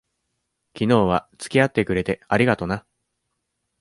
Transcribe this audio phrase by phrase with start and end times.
[0.73, 2.87] 昨日は付き合ってくれて、ありがとな。